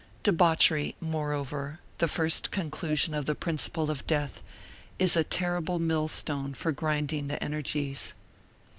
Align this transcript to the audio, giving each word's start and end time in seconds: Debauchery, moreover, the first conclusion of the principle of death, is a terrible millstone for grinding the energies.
Debauchery, 0.23 0.95
moreover, 0.99 1.79
the 1.99 2.07
first 2.07 2.49
conclusion 2.49 3.13
of 3.13 3.27
the 3.27 3.35
principle 3.35 3.91
of 3.91 4.07
death, 4.07 4.41
is 4.97 5.15
a 5.15 5.23
terrible 5.23 5.77
millstone 5.77 6.55
for 6.55 6.71
grinding 6.71 7.27
the 7.27 7.37
energies. 7.43 8.15